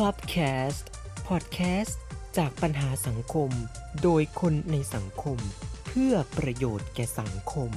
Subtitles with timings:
[0.00, 0.84] Clubcast
[1.28, 1.96] Podcast
[2.36, 3.50] จากปัญหาสังคม
[4.02, 5.38] โดยคนในสังคม
[5.86, 7.70] เพื่อประโยชน์แก่สังคม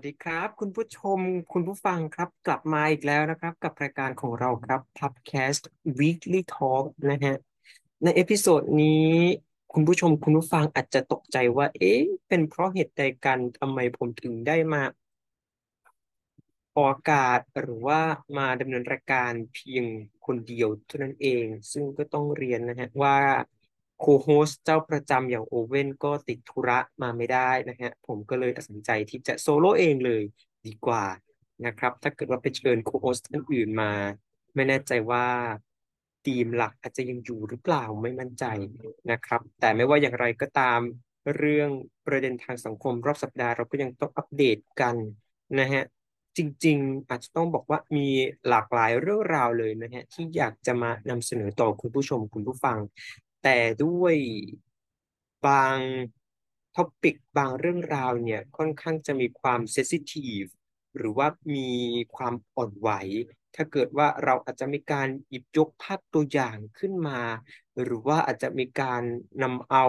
[0.00, 1.18] วัสดีครับ คุณผู้ชม
[1.52, 5.62] คุณผู้ฟังครับ กลับมาอีกแล้วนะครับ กับรายการของเราครับ Plubcast
[5.98, 7.34] Weekly Talk นะฮะ
[8.04, 9.10] ใน episode นี้
[9.72, 14.82] คุณผู้ชมคุณผู้ฟังอาจจะตกใจว่า เอ๊ะ เป็นเพราะเหตุใดกันทำไมผมถึงได้มา
[16.76, 18.00] ออกอากาศหรือว่า
[18.38, 19.84] มาดำเนินรายการเพียง
[20.26, 23.16] คนเดียวเท่านั้นเอง ซึ่งก็ต้องเรียนนะฮะว่า
[24.00, 30.22] co-host เจ้าประจำอย่างโอเว่นก็ติดธุระมาไม่ได้นะฮะ ผมก็เลยตัดสินใจที่จะโซโล่เองเลย
[30.66, 31.04] ดีกว่า
[31.66, 33.92] นะครับ ถ้าเกิดว่าไปเชิญโคโฮสท่านอื่นมา
[34.54, 35.26] ไม่แน่ใจว่า
[36.26, 38.44] ทีมหลักอาจจะยังอยู่หรือเปล่าไม่มั่นใจ
[39.10, 40.80] นะครับ แต่ไม่ว่าอย่างไรก็ตาม
[41.36, 41.70] เรื่อง
[42.06, 44.96] ประเด็นทางสังคมรอบสัปดาห์เราก็ยังต้องอัปเดตกัน
[45.60, 45.84] นะฮะ
[46.36, 48.06] จริงๆ อาจจะต้องบอกว่ามี
[48.48, 52.78] หลากหลายเรื่องราวเลยนะฮะที่อยากจะมานำเสนอต่อคุณผู้ชมคุณผู้ฟัง
[53.42, 54.16] แต่ด้วย
[55.46, 55.78] บาง
[56.74, 60.42] topic บางเรื่องราวเนี่ยค่อนข้างจะมีความ sensitive
[60.96, 61.70] หรือว่ามี
[62.16, 62.90] ความอ่อนไหว
[63.54, 67.20] ถ้าเกิดว่าเราอาจจะมีการหยิบยกภาพตัวอย่างขึ้นมา
[67.82, 69.02] หรือว่าอาจจะมีการ
[69.42, 69.86] นำเอา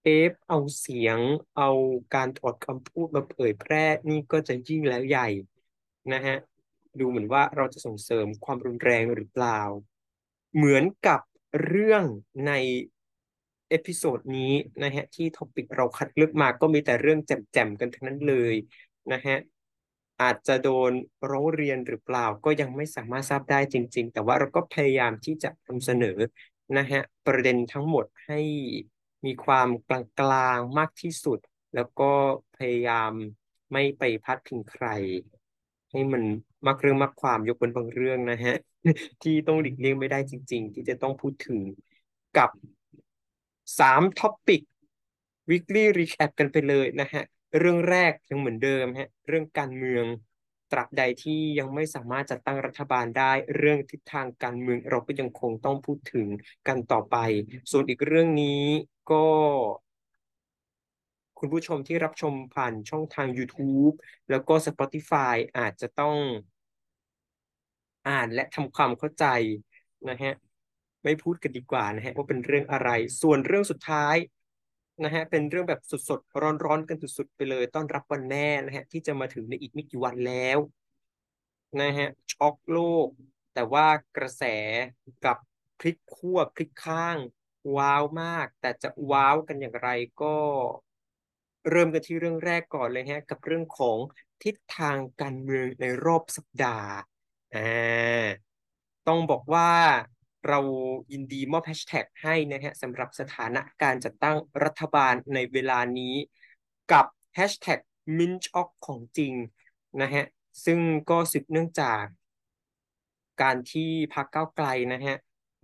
[0.00, 1.20] เทปเอาเสียง
[1.56, 1.70] เอา
[2.14, 5.28] การถอดคำพูดมาเผยแพร่นี่ก็จะยิ่งแล้วใหญ่
[6.12, 6.36] นะฮะ
[6.98, 9.60] ดูเหมือนว่าเราจะส่งเสริมความรุนแรงหรือเปล่า
[10.54, 11.20] เหมือนกับ
[11.62, 12.04] เรื่อง
[12.46, 12.52] ใน
[13.68, 14.52] episode นี้
[14.82, 18.54] นะฮะที่ topic เราคัดเลือกมาก็มีแต่เรื่องแจ่มๆกันทั้งนั้นเลย
[19.12, 19.36] นะฮะ
[20.22, 20.92] อาจจะโดน
[21.30, 26.18] ร้องเรียนหรือเปล่าก็ยังไม่สามารถทราบได้จริง ๆ แต่ว่าเราก็พยายามที่จะนำเสนอ
[26.78, 28.40] นะฮะประเด็นทั้งหมดให้
[29.26, 29.90] มีความก
[30.30, 31.38] ลางๆมากที่สุด
[31.74, 32.12] แล้วก็
[32.56, 33.12] พยายาม
[33.72, 34.86] ไม่ไปพาดพิงใคร
[35.90, 36.22] ให้มัน
[36.66, 38.54] มากเรื่องมากความยกเว้นบางเรื่องนะฮะ
[39.22, 41.60] ที่ต้องหลีกเลี่ยงไม่ได้จริง ๆ ที่จะต้องพูดถึง
[42.36, 42.50] กับ
[43.78, 44.62] สามท็อปิก
[45.50, 47.24] weekly recap กันไปเลยนะฮะ
[47.58, 50.06] เรื่องแรกยังเหมือนเดิมฮะ เรื่องการเมือง
[50.72, 56.26] ตราบใดที่ยังไม่สามารถจัดตั้งรัฐบาลได้ เรื่องทิศทางการเมืองเราก็ยังคงต้องพูดถึง
[56.68, 57.16] กันต่อไป
[57.70, 58.62] ส่วนอีกเรื่องนี้
[59.10, 59.24] ก็
[61.38, 63.94] คุณผู้ชมที่รับชมผ่านช่องทาง YouTube
[64.30, 66.16] แล้วก็ Spotify อาจจะต้อง
[68.08, 69.24] อ่านและทำความเข้าใจ
[70.08, 70.32] นะฮะ
[71.04, 72.90] ไม่พูดกันดีกว่านะฮะว่าเป็นเรื่องอะไร
[73.22, 74.16] ส่วนเรื่องสุดท้าย
[75.04, 80.58] นะฮะเป็นเรื่องแบบสดๆร้อนๆกันสุดๆไปเลยต้อนรับวันแม่นะฮะที่จะมาถึงในอีกไม่กี่วันแล้ว
[81.80, 83.08] นะฮะช็อกโลก
[83.54, 83.86] แต่ว่า
[84.16, 84.42] กระแส
[85.24, 85.36] กับ
[85.78, 87.18] พลิกขั้วพลิกข้าง
[87.76, 89.88] ว้าวมาก แต่จะว้าวกันอย่างไร
[90.22, 90.36] ก็
[91.70, 93.98] เริ่มกันที่เรื่องแรกก่อนเลยฮะกับเรื่องของ
[94.42, 96.90] ทิศทางการเมืองในรอบสัปดาห์
[97.56, 98.26] อ่า
[99.08, 99.70] ต้องบอกว่า
[100.48, 100.58] เรา
[101.12, 106.14] ยินดีมอบแฮชแท็กให้นะฮะสำหรับสถานะการจัดตั้งรัฐบาลในเวลานี้
[106.92, 107.80] กับแฮชแท็ก
[108.18, 109.34] มินช์ออกของจริง
[110.02, 110.24] นะฮะ
[110.64, 110.78] ซึ่ง
[111.10, 112.04] ก็สืบเนื่องจาก
[113.42, 115.16] การที่พรรคก้าวไกลนะฮะ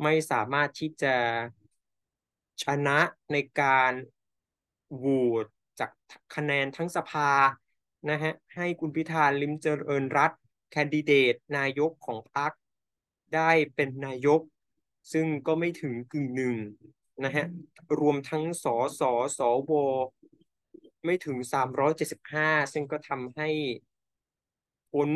[0.02, 1.14] ไม่สามารถที่จะ
[2.62, 2.98] ชนะ
[3.32, 3.92] ในการ
[4.96, 5.06] โหว
[5.44, 5.46] ต
[5.80, 5.90] จาก
[6.34, 7.30] คะแนนทั้งสภา
[8.10, 10.32] นะฮะให้คุณพิธาลิมเจริญรัต
[10.72, 12.52] แคนดิเดตนายกของพรรค
[13.34, 14.40] ได้เป็นนายก
[15.12, 16.56] ซึ่งก็ไม่ถึงกึ่งหนึ่ง
[17.24, 17.46] นะฮะ
[18.00, 18.66] รวมทั้งส
[19.00, 19.02] ส
[19.38, 19.40] ส
[19.70, 19.72] ว
[21.04, 21.36] ไม่ถึง
[22.04, 23.48] 375 ซึ่งก็ทำให้
[24.90, 25.08] พ้น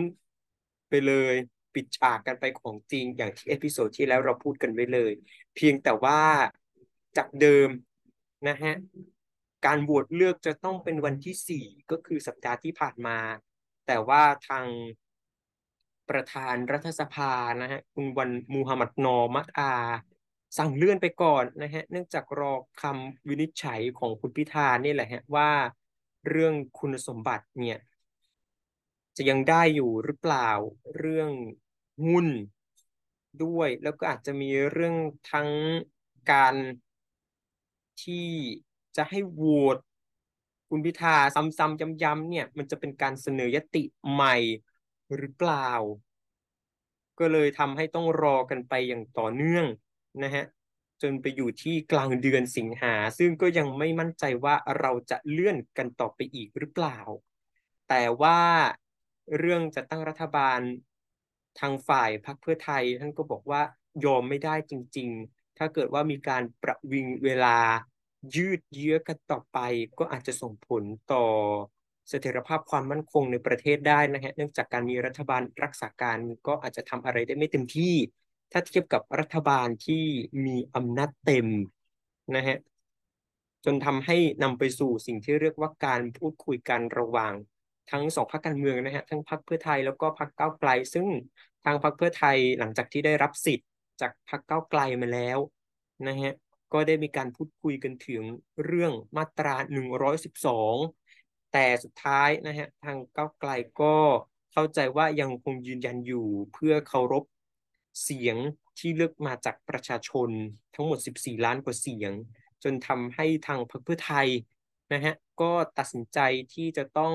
[0.89, 1.34] ไปเลย
[1.75, 5.12] ปิดฉากกันไปของจริงอย่างที่ episode ที่แล้วเราพูดกันไว้เลย
[5.56, 6.21] เพียงแต่ว่า
[7.16, 7.69] จากเดิม
[8.49, 8.75] นะฮะ
[9.66, 13.19] การโหวตเลือกจะต้องเป็นวันที่ 4 ก็คือสัปดาห์ที่ผ่านมา
[13.87, 14.66] แต่ว่าทาง
[16.11, 19.73] ประธานรัฐสภานะฮะคุณวันมูหะมัดนอร์ มะทา
[20.59, 25.51] สั่งเลื่อนไปก่อนนะฮะเนื่องจากรอคำวินิจฉัยของคุณพิธานี่แหละฮะว่า
[26.29, 27.79] เรื่องคุณสมบัติเนี่ย
[29.17, 30.51] จะยังได้อยู่หรือเปล่า
[30.97, 31.31] เรื่อง
[32.05, 32.27] หุ้น
[33.45, 34.95] ด้วย แล้วก็อาจจะมีเรื่อง
[35.33, 35.49] ทั้ง
[36.33, 36.55] การ
[38.03, 38.29] ที่
[38.97, 39.43] จะให้โหว
[39.77, 39.79] ต
[40.69, 43.83] คุณพิธาซ้ำๆย้ำๆเนี่ย มันจะเป็นการเสนอยติ
[44.13, 44.37] ใหม่
[45.17, 45.69] หรือเปล่า
[47.19, 49.67] ก็เลยทำให้ต้องรอกันไปอย่างต่อเนื่อง
[50.23, 50.45] นะฮะ
[51.03, 56.99] จนไปอยู่ที่กลางเดือนสิงหา ซึ่งก็ยังไม่มั่นใจว่าเราจะเลื่อนกันต่อไปอีกหรือเปล่า
[57.89, 58.41] แต่ว่า
[59.39, 60.61] เรื่องจะตั้งรัฐบาล
[61.61, 63.63] ทางฝ่ายพรรคเพื่อไทย ท่านก็บอกว่า
[64.05, 67.59] ยอมไม่ได้จริง ๆ ถ้าเกิดว่ามีการประวิงเวลา
[68.35, 69.59] ยืดเยื้อกันต่อไป
[69.99, 71.25] ก็อาจจะส่งผลต่อ
[72.09, 77.95] เสถียรภาพความมั่นคงในประเทศได้นะฮะเนื่องจากการมีรัฐบาลรักษาการก็อาจจะทำอะไรได้ไม่เต็มที่
[78.53, 80.05] ถ้าเทียบกับรัฐบาลที่
[80.47, 81.47] มีอำนาจเต็ม
[82.37, 82.59] นะฮะ
[83.65, 87.33] จนทำให้นำไปสู่สิ่งที่เรียกว่าการพูดคุยกันระหว่าง
[87.91, 91.07] ทั้งสองพรรคการเมืองนะฮะทั้งพรรคเพื่อไทยแล้วก็พรรคก้าวไกล ซึ่ง
[91.65, 93.69] ทางพรรคเพื่อไทยหลังจากที่ได้รับสิทธิ์
[94.01, 95.39] จากพรรคก้าวไกลมาแล้ว
[96.09, 96.33] นะฮะ
[96.73, 98.23] ก็ได้มีการพูดคุยกันถึง
[98.65, 99.55] เรื่องมาตรา
[100.37, 101.06] 112
[101.59, 103.51] แต่สุดท้ายนะฮะทางก้าวไกล
[103.81, 103.97] ก็
[104.53, 107.25] เข้าใจว่ายังคงยืนยันอยู่เพื่อเคารพ
[108.03, 108.37] เสียง
[108.79, 110.31] ที่เลือกมาจากประชาชน
[110.75, 112.13] ทั้งหมด 14 ล้านกว่าเสียง
[112.65, 114.29] จนทำให้ทางพรรคเพื่อไทย
[114.93, 116.19] นะฮะก็ตัดสินใจ
[116.55, 117.15] ที่จะต้อง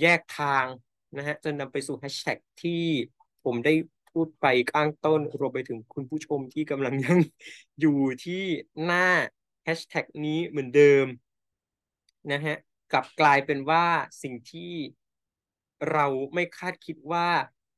[0.00, 0.66] แยกทาง
[1.16, 2.82] นะฮะจนนำไปสู่แฮชแท็กที่
[3.44, 3.74] ผมได้
[4.10, 7.18] พูดไปข้างต้นรวมไปถึงคุณผู้ชมที่กำลังยัง
[7.80, 8.42] อยู่ที่
[8.84, 9.06] หน้า
[9.64, 11.06] แฮชแท็กนี้เหมือนเดิม
[12.32, 12.56] นะฮะ
[12.92, 13.84] กลับกลายเป็นว่า
[14.22, 14.72] สิ่งที่
[15.92, 17.28] เราไม่คาดคิดว่า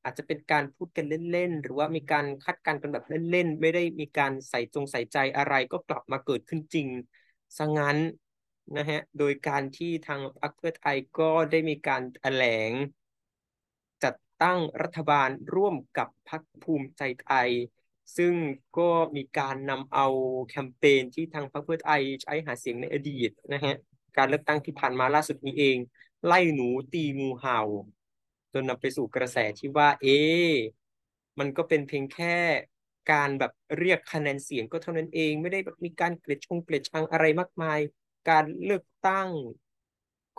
[0.03, 6.87] อาจจะเป็นการพูดกันเล่นๆ หรือว่ามีการคาดการณ์กันแบบเล่นๆ ไม่ได้มีการใส่จงใส่ใจอะไรก็กลับมาเกิดขึ้นจริง
[7.57, 7.97] ซะงั้น
[8.77, 12.71] นะฮะ โดยการที่ทางพรรคเพื่อไทยก็ได้มีการแถลง
[14.03, 17.49] จัดตั้งรัฐบาลร่วมกับพรรคภูมิใจไทย
[18.17, 18.33] ซึ่ง
[18.77, 20.07] ก็มีการนำเอา
[20.49, 23.75] แคมเปญที่ทางพรรคเพื่อไทยใช้หาเสียงในอดีตนะฮะ
[24.17, 25.77] การเลือกตั้งที่ผ่านมาล่าสุดนี้เอง
[26.25, 27.59] ไล่หนูตีงูเห่า
[28.53, 30.19] จนนำไปสู่กระแสที่ว่า เอ๊
[31.39, 32.35] มันก็เป็นเพียงแค่
[33.11, 37.79] การแบบเรียกคะแนนเสียงก็เท่านั้นเองไม่ได้แบบมีการเกลียดชงเกลียดชังอะไรมากมาย
[38.29, 39.29] การเลือกตั้ง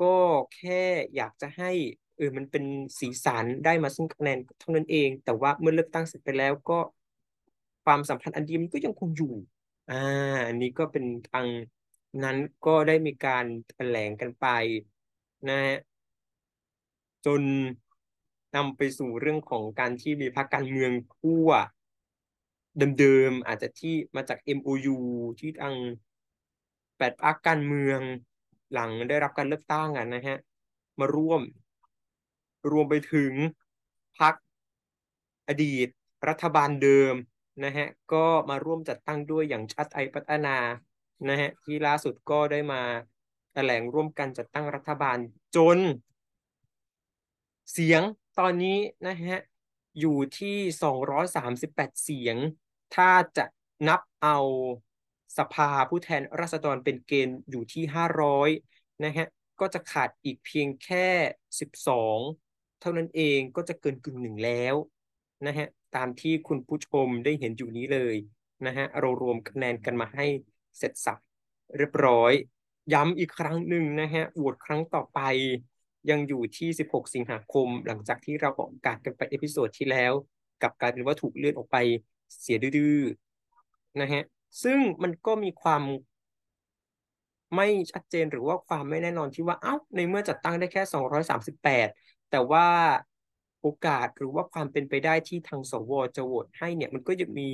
[0.02, 0.16] ก็
[0.56, 0.82] แค่
[1.16, 1.70] อยากจะให้
[2.16, 2.64] เออมันเป็น
[3.00, 6.78] สีสันได้มาซึ่งคะแนนเท่านั้นเอง แต่ว่าเมื่อเลือกตั้งเสร็จไปแล้วก็
[7.84, 9.32] ความสัมพันธ์อันดีมันก็ยังคงอยู่
[9.88, 9.94] อ่า
[10.48, 11.46] อันนี้ก็เป็นทาง
[12.24, 12.36] นั้น
[12.66, 14.46] ก็ได้มีการแถลงกันไป
[15.48, 15.76] นะฮะ
[17.26, 17.42] จน
[18.56, 21.50] นำไปสู่เรื่องของการที่มีพรรคการเมืองขั้ว
[22.98, 24.96] เดิมๆอาจจะที่มาจาก MOU
[25.40, 25.74] ที่ทาง
[26.96, 28.00] แปดพรรคการเมือง
[28.72, 30.36] หลังได้รับการเลือกตั้งอะนะฮะ
[31.00, 31.42] มาร่วม
[32.70, 33.32] รวมไปถึง
[34.18, 34.34] พรรค
[35.48, 35.88] อดีต
[36.28, 37.14] รัฐบาลเดิม
[37.64, 40.56] นะฮะก็มาร่วมจัดตั้งด้วยอย่างชาติไทยพัฒนา
[41.28, 42.82] นะฮะที่ล่าสุดก็ได้มา
[43.52, 45.18] แถลงร่วมกันจัดตั้งรัฐบาล
[45.56, 45.78] จน
[47.72, 48.02] เสียง
[48.38, 49.38] ตอนนี้นะฮะ
[50.00, 50.56] อยู่ที่
[51.34, 52.36] 238 เสียง
[52.94, 53.44] ถ้าจะ
[53.88, 54.38] นับเอา
[55.38, 57.84] สภาผู้แทนราษฎรเป็นเกณฑ์อยู่ที่
[58.44, 59.26] 500 นะฮะ
[59.60, 61.06] ก็จะขาดอีกเพียงแค่
[61.92, 64.74] 12 เท่านั้นเองก็จะเกินกึ่งหนึ่งแล้ว
[65.46, 65.66] นะฮะ
[65.96, 68.16] ตามที่คุณผู้ชมได้เห็นอยู่นี้เลย
[68.66, 70.26] นะฮะ เรารวมคะแนนกันมาให้
[70.78, 71.18] เสร็จสรรพ
[71.76, 72.32] เรียบร้อย
[72.92, 75.20] ย้ำอีกครั้งหนึ่งนะฮะโหวตครั้งต่อไป
[76.10, 80.12] ยังอยู่ที่ 16 สิงหาคม หลังจากที่เราออกอากาศกันไป episode ที่แล้ว
[80.62, 81.76] กับกลายเป็นว่าถูกเลื่อนออกไป
[82.40, 82.98] เสียดื้อ
[84.00, 84.22] นะฮะ
[84.62, 85.82] ซึ่งมันก็มีความ
[87.56, 90.82] ไม่ชัดเจนหรือว่าความไม่แน่นอนที่ว่า เอ้า ในเมื่อจัดตั้งได้แค่
[91.52, 92.66] 238 แต่ว่า
[93.60, 97.48] โอกาสหรือว่าความเป็นไปได้ที่ทางสวจะโหวตให้เนี่ย มันก็ยังมี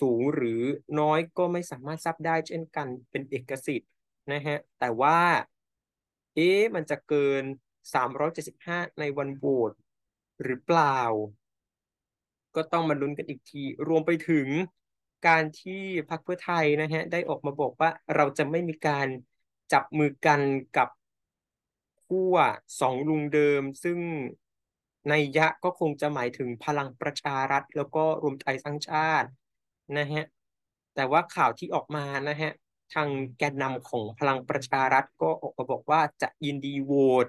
[0.00, 0.62] สูงหรือ
[1.00, 3.90] น้อยก็ไม่สามารถทราบได้เช่นกันเป็นเอกสิทธิ์
[4.32, 5.20] นะฮะแต่ว่า
[6.34, 7.44] เอ๊ะมันจะเกิน
[8.20, 9.72] 375 ในวันโหวต
[10.44, 11.00] หรือเปล่า
[12.56, 14.48] ก็ต้องมาลุ้นกันอีกที รวมไปถึง
[15.26, 19.08] การที่พรรคเพื่อไทยนะฮะได้ออกมาบอกว่าเราจะไม่มีการ
[19.72, 20.40] จับมือกัน
[20.76, 20.88] กับ
[22.06, 22.36] ขั้ว
[22.80, 23.98] สองลุงเดิม ซึ่ง
[25.08, 29.28] ในยะก็คงจะหมายถึงพลังประชารัฐ แล้วก็รวมไทยสร้างชาติ
[29.98, 30.24] นะฮะ
[30.94, 32.50] แต่ว่าข่าวที่ออกมานะฮะ
[32.94, 36.92] ทางแกนนำของพลังประชารัฐก็ออกมาบอกว่าจะยินดีโหว
[37.24, 37.26] ต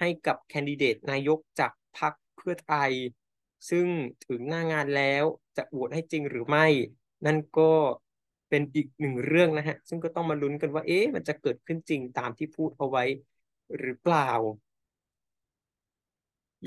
[0.00, 2.90] ให้กับแคนดิเดตนายกจากพรรคเพื่อไทย
[3.70, 3.86] ซึ่ง
[4.26, 5.24] ถึงหน้างานแล้ว
[5.56, 6.66] จะโหวตให้จริงหรือไม่
[7.26, 7.72] นั่นก็
[8.48, 13.04] เป็นอีกหนึ่งเรื่องนะฮะ ซึ่งก็ต้องมาลุ้นกันว่า เอ๊ะ มันจะเกิดขึ้นจริงตามที่พูดเอาไว้
[13.78, 14.30] หรือเปล่า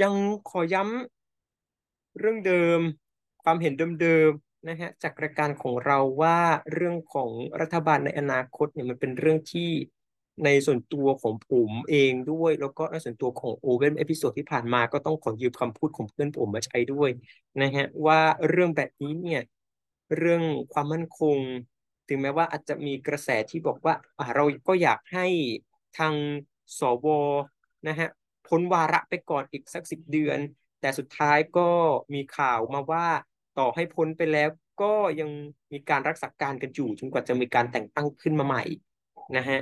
[0.01, 0.13] ยัง
[0.49, 2.79] ขอย้ำเรื่องเดิม
[3.43, 4.31] ความเห็นเดิม
[4.67, 6.39] นะฮะจากรายการของเราว่า
[6.73, 7.29] เรื่องของ
[7.61, 9.69] รัฐบาลในอนาคตเนี่ยมันเป็นเรื่องที่
[10.45, 17.09] ในส่วนตัวของผมเองด้วย แล้วก็ในส่วนตัวของโอเว่น episode ที่ผ่านมาก็ต้องขอยืมคำพูดของเพื่อนผมมาใช้ด้วย
[17.61, 19.41] นะฮะว่าเรื่องแบบนี้เนี่ย
[20.17, 20.43] เรื่อง
[20.73, 21.37] ความมั่นคง
[22.07, 23.93] ถึงแม้ว่าอาจจะมีกระแสที่บอกว่า
[24.35, 25.25] เราก็อยากให้
[25.97, 26.13] ทาง
[26.79, 27.07] สว
[27.87, 28.09] นะฮะ
[28.47, 30.39] พ้นวาระไปก่อนอีกสักสิบเดือน
[30.81, 31.69] แต่สุดท้ายก็
[32.13, 33.07] มีข่าวมาว่า
[33.57, 34.49] ต่อให้พ้นไปแล้ว
[34.81, 35.29] ก็ยัง
[35.71, 38.63] มีการรักษาการกันอยู่จนกว่าจะมีการแต่งตั้งขึ้นมาใหม่
[39.37, 39.59] นะฮะ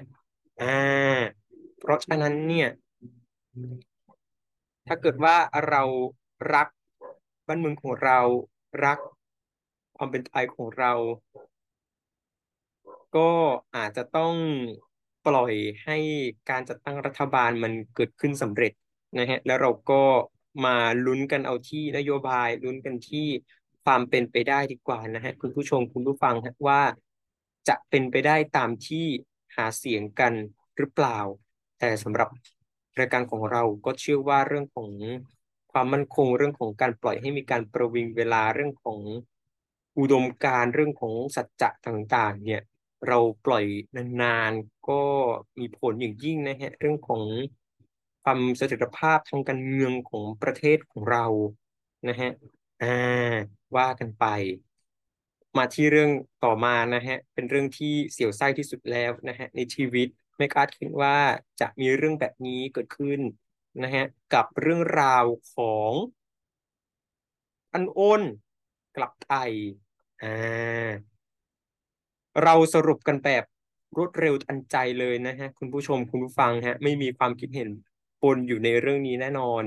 [0.61, 1.19] อ่า
[1.79, 2.69] เพราะฉะนั้นเนี่ย
[4.87, 5.35] ถ้าเกิดว่า
[5.69, 5.83] เรา
[6.53, 6.67] รัก
[7.47, 8.19] บ้านเมืองของเรา
[8.85, 8.97] รัก
[9.97, 10.93] ความเป็นไทยของเรา
[13.15, 13.29] ก็
[13.75, 14.33] อาจจะต้อง
[15.27, 15.53] ปล่อย
[15.85, 15.97] ให้
[16.49, 18.73] การจัดตั้งรัฐบาลมันเกิดขึ้นสำเร็จ
[19.19, 20.03] นะฮะแล้วเราก็
[20.65, 23.27] มาลุ้นกันเอาที่นโยบายลุ้นกันที่
[23.83, 26.35] ความเป็นไปได้ดีกว่านะฮะคุณผู้ชมคุณผู้ฟัง
[26.67, 26.81] ว่า
[27.67, 29.05] จะเป็นไปได้ตามที่
[29.55, 30.33] หาเสียงกัน
[30.77, 31.19] หรือเปล่า
[31.79, 32.29] แต่สำหรับ
[32.99, 34.89] รายการของเราก็เชื่อว่าเรื่องของ
[35.71, 38.99] ความมั่นคงเรื่องของการปล่อยให้มีการประวิงเวลาเรื่องของ
[39.99, 42.61] อุดมการเรื่องของสัจจะต่างๆ เนี่ย
[43.07, 43.65] เราปล่อย
[44.21, 45.01] นานๆก็
[45.59, 47.23] มีผลอย่างยิ่งนะฮะเรื่องของ
[48.23, 51.25] ความเสถียรภาพทางการเมืองของประเทศของเรา
[52.09, 52.31] นะฮะ
[52.81, 52.87] อ่า
[53.77, 54.23] ว่ากันไป
[55.57, 56.11] มาที่เรื่อง
[56.43, 60.07] ต่อมานะฮะ เป็นเรื่องที่เสียวไส้ที่สุดแล้วนะฮะ ในชีวิต
[60.37, 61.17] ไม่คาดคิดว่า
[61.59, 63.19] จะมีเรื่องแบบนี้เกิดขึ้น
[63.83, 65.93] นะฮะ กับเรื่องราวของ
[67.73, 68.21] อันโอน
[68.95, 69.53] กลับไทย
[70.21, 70.27] อ่า
[72.43, 73.43] เราสรุปกันแบบ
[73.97, 77.69] รวดเร็วทันใจเลยนะฮะ คุณผู้ชมคุณผู้ฟังฮะ ไม่มีความคิดเห็น
[78.21, 79.63] ปนอยู่ในเรื่องนี้แน่นอน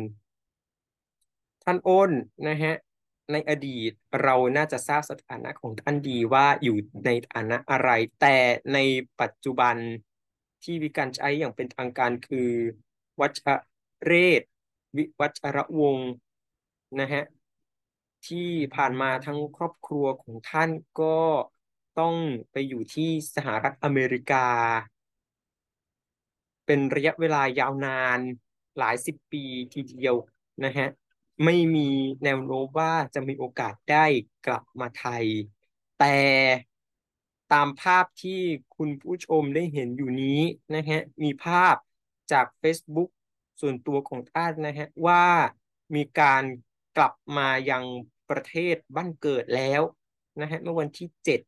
[1.62, 2.10] ท่านโอน
[2.48, 2.74] นะฮะ
[3.32, 3.90] ในอดีต
[4.22, 6.76] เราน่าจะทราบสถานะของท่านดีว่าอยู่
[7.06, 7.90] ในฐานะอะไร
[8.20, 8.36] แต่
[8.72, 8.78] ใน
[9.20, 9.76] ปัจจุบัน
[10.62, 12.50] ที่มีการใช้อย่างเป็นทางการคือ
[13.20, 13.38] วัช
[14.04, 14.42] เรศ
[14.96, 16.10] วิวัชระวงศ์
[17.00, 17.24] นะฮะ
[18.26, 21.18] ที่ผ่านมาทั้งครอบครัวของท่านก็
[21.98, 22.14] ต้อง
[22.52, 24.46] ไปอยู่ที่สหรัฐอเมริกา
[26.66, 28.18] เป็นระยะเวลายาวนาน
[28.78, 30.14] หลายสิบปีทีเดียว
[30.64, 30.88] นะฮะ
[31.44, 31.88] ไม่มี
[32.24, 34.04] แนวโน้มว่าจะมีโอกาสได้
[34.46, 35.26] กลับมาไทย
[35.96, 36.18] แต่
[37.52, 38.40] ตามภาพที่
[38.76, 40.40] คุณผู้ชมได้เห็นอยู่นี้
[40.74, 41.76] นะฮะมีภาพ
[42.32, 43.10] จาก Facebook
[43.60, 45.24] ส่วนตัวของท่านนะฮะว่า
[45.94, 46.42] มีการ
[46.96, 47.84] กลับมายัง
[48.30, 49.82] ประเทศบ้านเกิดแล้ว
[50.40, 51.40] นะฮะเมื่อวันที่ 7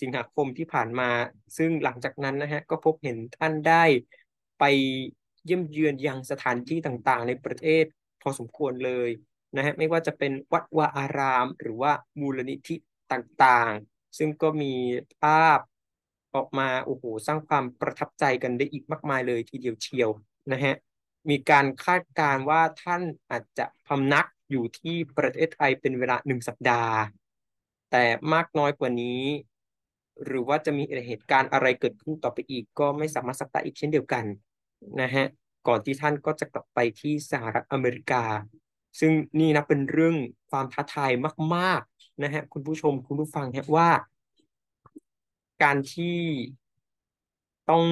[0.00, 1.10] สิงหาคมที่ผ่านมา
[1.56, 3.84] ซึ่งหลังจากนั้นนะฮะก็พบเห็นท่านได้
[4.58, 4.64] ไป
[5.44, 7.84] เยี่ยมเยือนยังสถานที่ต่างๆ ในประเทศ
[8.22, 9.10] พอสมควรเลย
[9.56, 12.76] นะฮะไม่ว่าจะเป็นวัดวาอาราม หรือว่ามูลนิธิ
[13.12, 14.74] ต่างๆ ซึ่งก็มี
[15.20, 15.58] ภาพ
[16.34, 20.10] ออกมาโอ้โหสร้างความประทับใจกันได้อีกมากมายเลยทีเดียวเชียว
[20.52, 20.74] นะฮะ
[21.30, 26.96] มีการคาดการณ์ว่าท่านอาจจะพำนักอยู่ที่ประเทศไทยเป็นเวลาหนึ่งสัปดาห์
[27.90, 29.22] แต่มากน้อยกว่านี้
[30.24, 34.24] หรือว่าจะมีเหตุการณ์อะไรเกิดขึ้นต่อไปอีก ก็ไม่สามารถสักได้อีกเช่นเดียวกัน
[35.00, 35.26] นะฮะ
[35.68, 38.22] ก่อนที่ท่านก็จะกลับไปที่สหรัฐอเมริกา
[38.98, 40.16] ซึ่งนี่นะเป็นเรื่อง
[40.50, 41.10] ความท้าทาย
[41.56, 43.90] มาก ๆนะฮะคุณผู้ชมคุณผู้ฟังฮะว่า
[45.62, 46.18] การที่
[47.70, 47.84] ต้อง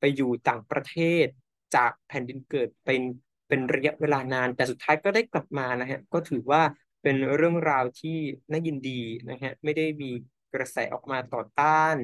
[0.00, 1.26] ไปอยู่ต่างประเทศ
[1.74, 3.02] จากแผ่นดินเกิดเป็น
[3.48, 6.62] เป็นระยะเวลานาน แต่สุดท้ายก็ได้กลับมานะฮะก็ถือว่า
[7.02, 8.18] เป็นเรื่องราวที่
[8.50, 10.10] น่ายินดีนะฮะไม่ได้มี
[10.54, 11.96] กระแสออกมาต่อต้าน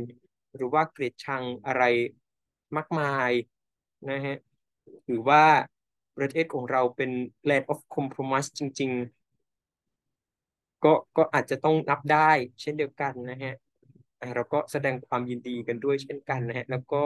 [0.54, 1.82] หรือว่าเกลียดชังอะไร
[2.76, 3.30] มากมาย
[4.10, 4.36] นะฮะ
[5.06, 5.44] ถือว่า
[6.16, 7.11] ประเทศของเราเป็น
[7.49, 8.90] land of compromise จริง
[9.87, 12.30] ๆ ก็ก็อาจจะต้องนับได้
[12.61, 13.54] เช่นเดียวกันนะฮะ
[14.35, 17.02] เราก็แสดงความยินดีกันด้วยเช่นกันนะฮะแล้วก็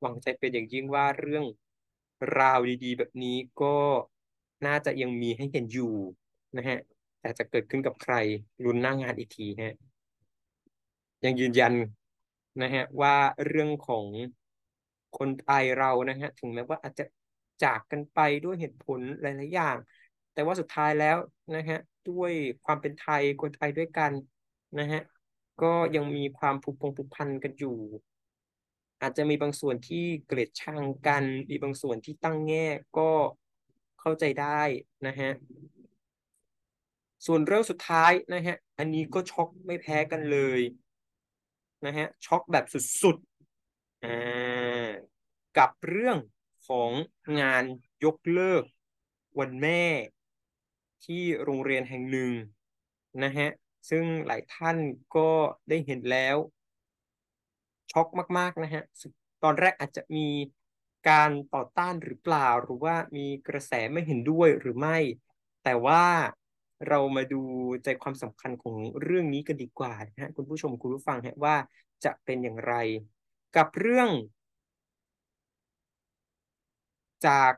[0.00, 1.44] หวังใจเป็นอย่างยิ่งว่าเรื่อง
[2.38, 3.76] ราวดีๆ แบบนี้ก็
[4.66, 5.94] น่าจะยังมีให้เห็นอยู่
[6.56, 6.78] นะฮะ
[7.20, 8.14] แต่จะเกิดขึ้นกับใคร
[8.64, 9.76] รุนหน้างานอีกทีฮะ
[11.24, 11.74] ยังยืนยัน
[12.62, 13.14] นะฮะว่า
[13.46, 14.04] เรื่องของ
[15.18, 17.04] คนไทยเรานะฮะถึงแม้ว่าอาจจะ
[17.64, 19.76] จากกันไปด้วยเหตุผลหลายๆอย่าง
[20.32, 21.16] แต่ว่าสุดท้ายแล้ว
[21.56, 21.78] นะฮะ
[22.10, 22.32] ด้วย
[22.64, 24.12] ความเป็นไทยคนไทยด้วยกัน
[24.78, 25.02] นะฮะ
[25.62, 27.76] ก็ยังมีความผูกพงผูกพันกันอยู่
[29.00, 32.66] อาจจะมีบางส่วนที่เกลียดชังกัน มีบางส่วนที่ตั้งแง่
[32.98, 33.10] ก็
[34.00, 34.62] เข้าใจได้
[35.06, 35.30] นะฮะ
[37.26, 40.60] ส่วนเรื่องสุดท้ายนะฮะอันนี้ก็ช็อกไม่แพ้กันเลย
[41.86, 44.88] นะฮะช็อกแบบสุดๆอ่า
[45.58, 46.16] กับเรื่อง
[46.68, 46.90] ของ
[47.40, 47.64] งาน
[48.04, 48.64] ยกเลิก
[49.38, 49.82] วันแม่
[51.04, 52.32] ที่โรงเรียนแห่งหนึ่ง
[53.24, 53.48] นะฮะ
[53.90, 54.76] ซึ่งหลายท่าน
[55.16, 55.30] ก็
[55.68, 56.36] ได้เห็นแล้ว
[57.92, 58.08] ช็อก
[58.38, 58.82] มาก ๆ นะฮะ
[59.42, 60.28] ตอนแรกอาจจะมี
[61.08, 64.98] การต่อต้านหรือเปล่า หรือว่ามีกระแสไม่เห็นด้วยหรือไม่
[65.64, 66.04] แต่ว่า
[66.88, 67.42] เรามาดู
[67.84, 71.56] ใจความสำคัญของเรื่องนี้กันดีกว่านะฮะคุณผู้ชมคุณผู้ฟังฮะว่า
[72.04, 72.74] จะเป็นอย่างไร
[73.56, 74.08] กับเรื่อง
[77.26, 77.52] จาก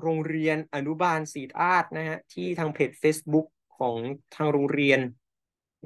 [0.00, 3.46] โรงเรียนอนุบาลศรีธาตุนะฮะที่ทางเพจ Facebook
[3.78, 3.96] ของ
[4.34, 5.00] ทางโรงเรียน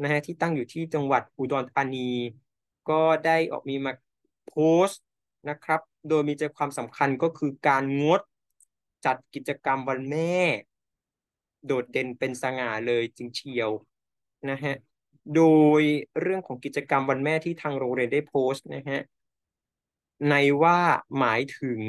[0.03, 2.11] นะฮะที่ตั้งอยู่ที่จังหวัดอุดรธานี
[2.91, 3.93] ก็ได้ออกมีมา
[4.49, 4.55] โพ
[4.87, 5.03] สต์
[5.49, 8.21] นะครับ โดยมีใจความสำคัญก็คือการงด
[9.07, 10.37] จัดกิจกรรมวันแม่
[11.67, 13.71] โดดเด่นเป็นสง่าเลยจริงเชียว
[14.51, 14.75] นะฮะ
[15.37, 15.43] โด
[15.81, 15.83] ย
[16.21, 19.01] เรื่องของกิจกรรมวันแม่ที่ทางโรงเรียนได้โพสต์นะฮะ
[20.31, 20.79] ในว่า
[21.19, 21.81] หมายถึง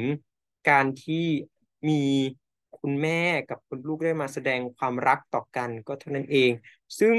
[0.68, 1.26] การที่
[1.88, 2.02] มี
[2.78, 6.50] คุณแม่กับคุณลูกได้มาแสดงความรักต่อกันก็เท่านั้นเอง
[7.00, 7.16] ซึ่ง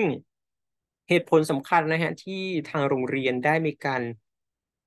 [1.10, 4.02] เหตุผลสำคัญนะฮะที่ทางโรงเรียนได้มีการ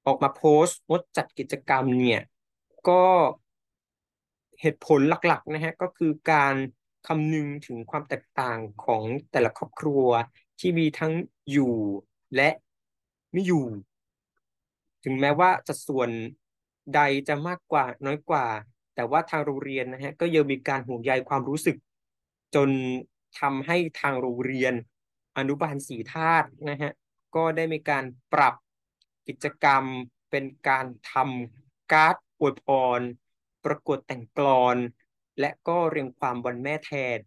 [0.06, 2.20] ออกมาโพสต์งดจัดกิจกรรมเนี่ย
[2.88, 3.02] ก็
[4.60, 6.54] เหตุผลหลักๆนะฮะก็คือการ
[7.06, 10.06] คำนึงถึงความแตกต่างของแต่ละครอบครัว
[10.60, 11.12] ที่มีทั้ง
[11.50, 11.74] อยู่
[12.36, 12.48] และ
[13.32, 13.64] ไม่อยู่
[15.04, 16.10] ถึงแม้ว่าจะส่วน
[16.94, 18.46] ใดจะมากกว่าน้อยกว่า
[18.94, 21.76] แต่ว่าทางโรงเรียนนะฮะก็ยังมีการห่วงใยความรู้สึก
[22.54, 22.70] จน
[23.40, 24.74] ทำให้ทางโรงเรียน
[25.38, 26.90] อนุบาลสีธาตุนะฮะ
[27.36, 28.54] ก็ได้มีการปรับ
[29.28, 29.82] กิจกรรม
[30.30, 32.66] เป็นการทำการ์ดอวยพ
[32.98, 33.00] ร
[33.64, 34.76] ประกวดแต่งกลอน
[35.40, 37.18] และก็เรียงความวันแม่แทน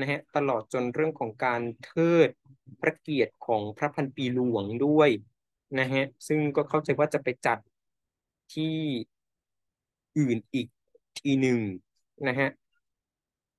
[0.00, 2.28] นะฮะตลอดจนเรื่องของการเทิด
[2.80, 5.10] พระเกียรติของพระพันปีหลวงด้วย
[5.78, 7.58] นะฮะซึ่งก็เข้าใจว่าจะไปจัด
[8.54, 8.74] ที่
[10.18, 10.66] อื่นอีก
[11.18, 11.58] ทีหนึ่ง
[12.28, 12.50] นะฮะ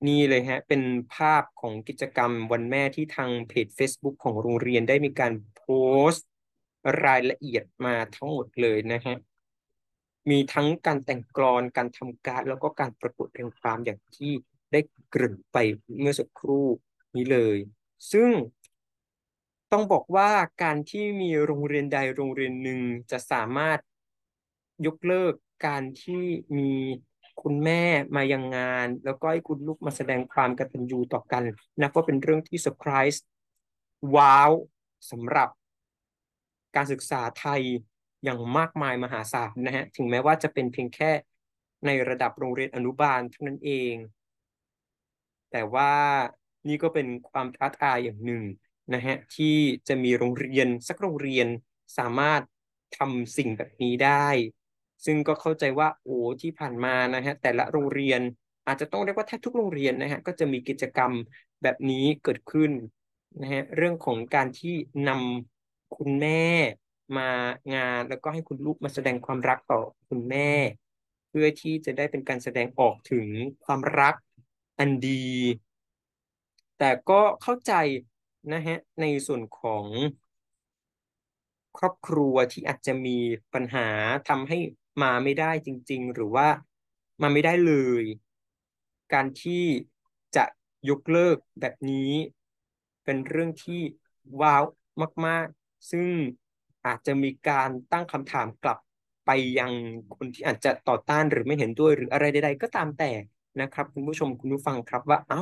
[0.07, 0.81] นี่เลยฮะ เป็น
[1.15, 5.63] ภาพของกิจกรรมวันแม่ที่ทางเพจ Facebook ของโรงเรียนได้มีการโพ
[6.11, 6.27] สต์
[7.05, 9.15] รายละเอียดมาทั้งหมดเลยนะฮะ
[10.29, 14.31] มีทั้งการแต่งกลอน การทำการแล้วก็การประกวดเพลงความอย่างที่
[14.71, 14.79] ได้
[15.09, 15.57] เกริ่นไป
[15.99, 16.67] เมื่อสักครู่
[17.15, 17.57] นี้เลย
[18.11, 18.29] ซึ่ง
[19.71, 20.31] ต้องบอกว่า
[20.63, 22.79] การที่มีโรงเรียนใดโรงเรียนหนึ่ง
[23.11, 23.79] จะสามารถ
[24.87, 25.33] ยกเลิก
[25.65, 26.23] การที่
[26.57, 26.71] มี
[27.41, 27.83] คุณแม่
[28.15, 31.43] มายังงาน แล้วก็ให้คุณลูกมาแสดงความกตัญญูต่อกัน
[31.81, 33.23] นับว่าเป็นเรื่องที่เซอร์ไพรส์
[34.15, 34.51] ว้าว
[35.11, 35.49] สำหรับ
[36.75, 37.61] การศึกษาไทย
[38.23, 41.11] อย่างมากมายมหาศาลนะฮะถึงแม้ว่าจะเป็นเพียงแค่
[41.85, 43.93] ในระดับโรงเรียนอนุบาลเท่านั้นเอง
[45.51, 45.93] แต่ว่า
[46.67, 48.43] นี่ก็เป็นความท้าทายอย่างหนึ่ง
[48.93, 49.55] นะฮะที่
[49.87, 51.47] จะมีโรงเรียนสักโรงเรียน
[51.97, 52.41] สามารถ
[52.97, 54.27] ทำสิ่งแบบนี้ได้
[55.05, 58.21] ซึ่งก็เข้าใจว่าโอ้ที่ผ่านมานะฮะแต่ละโรงเรียน
[58.67, 61.11] อาจจะต้องเรียกว่าแทบทุกโรงเรียนนะฮะก็จะมีกิจกรรม
[61.63, 62.71] แบบนี้เกิดขึ้น
[63.41, 64.75] นะฮะเรื่องของการที่
[65.07, 66.43] นำคุณแม่
[67.17, 67.29] มา
[67.75, 70.51] งานแล้วก็ให้คุณลูกมาแสดงความรักต่อคุณแม่
[71.29, 73.27] เพื่อที่จะได้เป็นการแสดงออกถึง
[73.65, 74.15] ความรัก
[74.79, 75.27] อันดี
[76.77, 77.73] แต่ก็เข้าใจ
[78.53, 79.85] นะฮะในส่วนของ
[81.77, 83.17] ครอบครัวที่อาจจะมี
[83.53, 83.87] ปัญหา
[84.29, 84.57] ทำให้
[85.01, 86.47] มาไม่ได้จริง ๆ หรือว่า
[87.21, 88.03] มาไม่ได้เลย
[89.13, 89.63] การที่
[90.35, 90.45] จะ
[90.89, 92.11] ยกเลิกแบบนี้
[93.03, 93.81] เป็นเรื่องที่
[94.41, 94.63] ว้าว
[95.25, 96.09] มาก ๆ ซึ่ง
[96.85, 98.77] อาจจะมีการตั้งคำถามกลับ
[99.25, 99.71] ไปยัง
[100.15, 103.11] คนที่อาจจะต่อต้านหรือไม่เห็นด้วยหรืออะไรใดๆก็ตามแต่
[103.61, 105.41] นะครับ คุณผู้ชมคุณผู้ฟังครับว่าเอ้า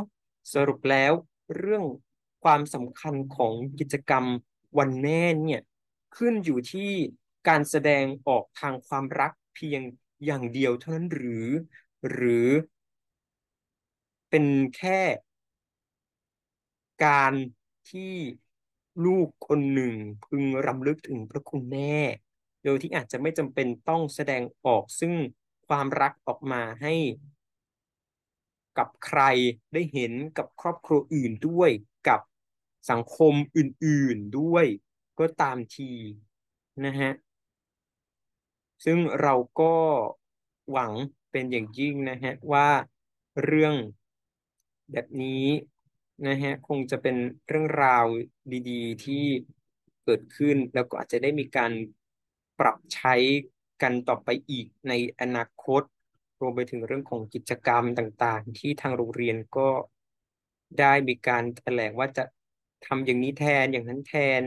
[0.54, 1.14] สรุปแล้ว
[1.58, 1.84] เรื่อง
[2.44, 4.26] ความสำคัญของกิจกรรม
[4.78, 5.62] วันแม่เนี่ย
[6.18, 6.92] ขึ้นอยู่ที่
[7.48, 9.82] การแสดงออกทางความรัก เพียง
[10.26, 11.48] อย่างเดียวเท่านั้นหรือ
[12.12, 12.48] หรือ
[14.30, 14.46] เป็น
[14.78, 15.02] แค่
[17.06, 17.34] การ
[17.90, 18.14] ที่
[19.06, 19.94] ลูกคนหนึ่ง
[20.26, 21.96] พึงรำลึกถึงพระคุณแม่
[22.64, 25.14] โดยที่อาจจะไม่จำเป็นต้องแสดงออกซึ่ง
[25.68, 26.94] ความรักออกมาให้
[28.78, 29.22] กับใคร
[29.74, 31.72] ได้เห็นกับครอบครัวอื่นด้วย
[32.08, 32.22] กับ
[32.90, 34.66] สังคมอื่นๆด้วย
[35.20, 35.92] ก็ตามที
[36.86, 37.12] นะฮะ
[38.86, 39.74] ซึ่งเราก็
[40.72, 40.94] หวัง
[41.32, 42.70] เป็นอย่างยิ่งนะฮะว่า
[43.44, 43.76] เรื่อง
[44.92, 45.46] แบบนี้
[46.28, 47.16] นะฮะคงจะเป็น
[47.48, 48.06] เรื่องราว
[48.70, 49.26] ดีๆ ที่
[50.04, 51.72] เกิดขึ้น แล้วก็อาจจะได้มีการ
[52.60, 53.16] ปรับใช้
[53.82, 55.84] กันต่อไปอีกในอนาคต
[56.42, 59.70] รวมไปถึงเรื่องของกิจกรรมต่างๆ ที่ทางโรงเรียนก็
[60.80, 62.24] ได้มีการแถลงว่าจะ
[62.86, 64.42] ทำอย่างนี้แทนอย่างนั้นแทน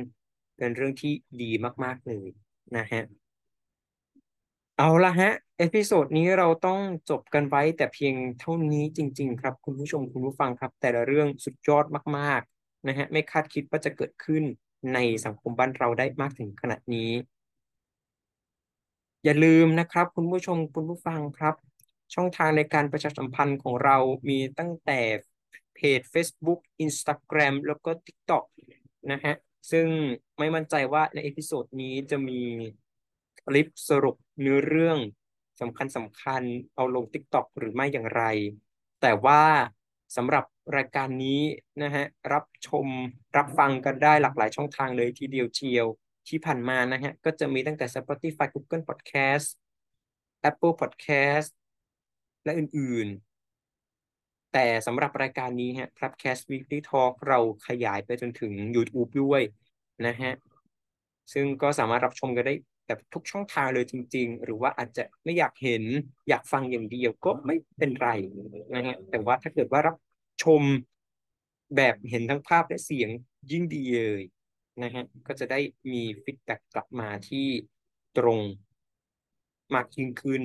[0.56, 1.12] เป็นเรื่องที่
[1.42, 1.50] ดี
[1.84, 2.28] มาก ๆ เลย
[2.76, 3.02] นะฮะ
[4.80, 11.84] เอาละฮะ เอพิโซดนี้เราต้องจบกันไว้แต่เพียงเท่านี้จริง ๆ ครับ คุณผู้ชมคุณผู้ฟังครับ แต่ละเรื่องสุดยอด
[12.16, 14.42] มากๆนะฮะไม่คาดคิดว่าจะเกิดขึ้น
[14.94, 17.10] ในสังคมบ้านเราได้มากถึงขนาดนี้
[19.24, 21.54] อย่าลืมนะครับ คุณผู้ชมคุณผู้ฟังครับ
[22.14, 23.96] ช่องทางในการประชาสัมพันธ์ของเรา
[24.28, 25.00] มีตั้งแต่
[25.74, 28.44] เพจ Facebook Instagram แล้วก็ TikTok
[29.12, 29.34] นะฮะ
[29.70, 29.86] ซึ่ง
[30.38, 32.40] ไม่มั่นใจว่าใน episode นี้จะมี ค
[33.54, 34.98] ลิปสรุปเนื้อเรื่อง
[35.60, 36.42] สำคัญสำคัญ
[36.74, 38.22] เอาลง TikTok หรือไม่อย่างไร
[39.00, 39.42] แต่ว่า
[40.16, 40.44] สำหรับ
[40.76, 41.40] รายการนี้
[41.82, 42.86] นะฮะรับชม
[43.36, 45.86] รับฟังกันได้หลากหลายช่องทางเลยทีเดียวเชียว
[46.28, 49.48] ที่ผ่านมานะฮะก็จะมีตั้งแต่ Spotify Google Podcast
[50.48, 51.50] Apple Podcast
[52.44, 59.42] และอื่นๆ แต่สำหรับรายการนี้ฮะ Plubcast Weekly Talk เราขยายไปจนถึง YouTube ด้วย
[60.06, 60.32] นะฮะ
[61.32, 62.54] ซึ่งก็สามารถรับชมกันได้
[62.90, 65.84] แบบทุกช่องทางเลยจริง ๆ หรือว่าอาจจะไม่อยากเห็น
[66.28, 68.08] อยากฟังอย่างเดียวก็ไม่เป็นไร
[68.74, 69.96] นะฮะแต่ว่าถ้าเกิดว่ารับ
[70.42, 70.62] ชม
[71.76, 73.10] แบบเห็นทั้งภาพและเสียง
[73.50, 74.22] ยิ่งดีเลย
[74.82, 75.60] นะฮะก็จะได้
[75.92, 77.46] มี feedback กลับมาที่
[78.18, 78.40] ตรง
[79.74, 80.42] มากยิ่งขึ้น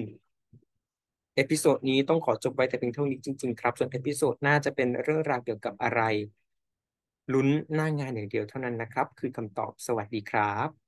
[1.36, 6.02] episode นี้ต้องขอจบไว้แต่เพียงเท่านี้จริง ๆ ครับ ส่วน episode หน้าจะเป็นเรื่องราวเกี่ยวกับอะไร
[7.34, 10.85] ลุ้นหน้างานอย่างเดียวเท่านั้นนะครับ คือคำตอบสวัสดีครับ